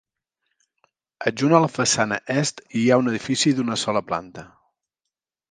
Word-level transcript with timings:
Adjunt 1.31 1.53
a 1.57 1.59
la 1.65 1.69
façana 1.73 2.17
est, 2.37 2.65
hi 2.81 2.87
ha 2.95 2.99
un 3.03 3.13
edifici 3.13 3.55
d'una 3.61 3.79
sola 3.83 4.05
planta. 4.11 4.49